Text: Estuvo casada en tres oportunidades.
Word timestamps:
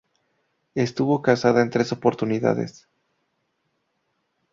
Estuvo 0.73 1.21
casada 1.21 1.61
en 1.61 1.69
tres 1.69 1.91
oportunidades. 1.91 2.87